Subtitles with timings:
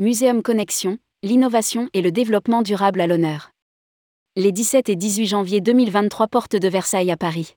[0.00, 3.52] Muséum Connexion, l'innovation et le développement durable à l'honneur.
[4.34, 7.54] Les 17 et 18 janvier 2023 Porte de Versailles à Paris.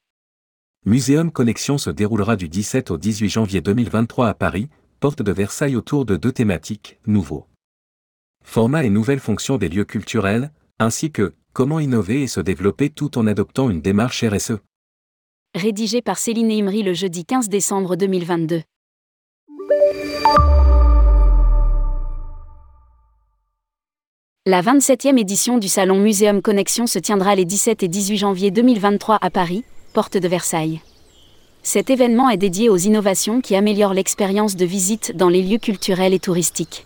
[0.86, 4.70] Muséum Connexion se déroulera du 17 au 18 janvier 2023 à Paris,
[5.00, 7.48] porte de Versailles autour de deux thématiques, nouveaux.
[8.46, 13.18] Format et nouvelles fonctions des lieux culturels, ainsi que comment innover et se développer tout
[13.18, 14.60] en adoptant une démarche RSE.
[15.56, 18.62] Rédigé par Céline Imri le jeudi 15 décembre 2022.
[24.50, 29.18] La 27e édition du Salon Muséum Connexion se tiendra les 17 et 18 janvier 2023
[29.20, 30.80] à Paris, porte de Versailles.
[31.64, 36.14] Cet événement est dédié aux innovations qui améliorent l'expérience de visite dans les lieux culturels
[36.14, 36.86] et touristiques.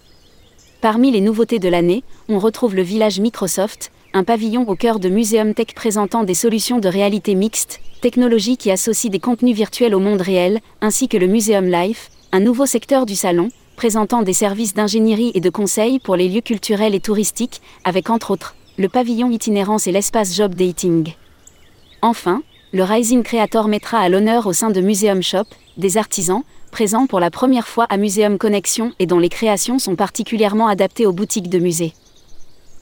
[0.81, 5.09] Parmi les nouveautés de l'année, on retrouve le village Microsoft, un pavillon au cœur de
[5.09, 9.99] Muséum Tech présentant des solutions de réalité mixte, technologie qui associe des contenus virtuels au
[9.99, 14.73] monde réel, ainsi que le Muséum Life, un nouveau secteur du salon, présentant des services
[14.73, 19.29] d'ingénierie et de conseil pour les lieux culturels et touristiques, avec entre autres le pavillon
[19.29, 21.13] itinérance et l'espace job dating.
[22.01, 22.41] Enfin,
[22.73, 25.43] le Rising Creator mettra à l'honneur au sein de Museum Shop
[25.77, 29.95] des artisans, présents pour la première fois à Museum Connexion et dont les créations sont
[29.95, 31.93] particulièrement adaptées aux boutiques de musées.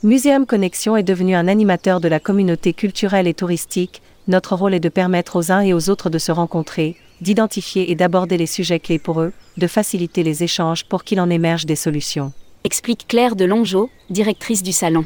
[0.03, 4.01] Museum Connexion est devenu un animateur de la communauté culturelle et touristique.
[4.27, 7.95] Notre rôle est de permettre aux uns et aux autres de se rencontrer, d'identifier et
[7.95, 11.75] d'aborder les sujets clés pour eux, de faciliter les échanges pour qu'il en émerge des
[11.75, 12.31] solutions.
[12.63, 15.05] Explique Claire de Longeau, directrice du salon.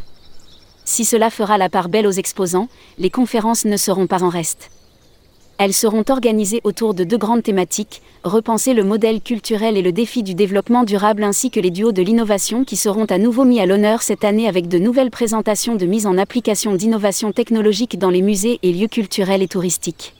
[0.85, 4.69] Si cela fera la part belle aux exposants, les conférences ne seront pas en reste.
[5.59, 10.23] Elles seront organisées autour de deux grandes thématiques, repenser le modèle culturel et le défi
[10.23, 13.65] du développement durable ainsi que les duos de l'innovation qui seront à nouveau mis à
[13.65, 18.23] l'honneur cette année avec de nouvelles présentations de mise en application d'innovations technologiques dans les
[18.23, 20.15] musées et lieux culturels et touristiques.